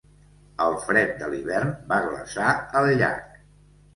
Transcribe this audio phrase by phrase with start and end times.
[0.63, 3.31] El fred de l'hivern va glaçar el llac.